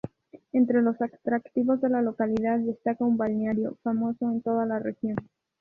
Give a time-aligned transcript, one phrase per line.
[0.51, 5.17] Entre los atractivos de la localidad, destaca un balneario, famoso en toda la región.